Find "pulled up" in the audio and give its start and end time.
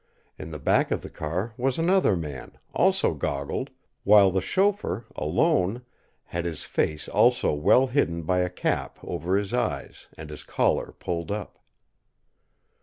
10.97-11.59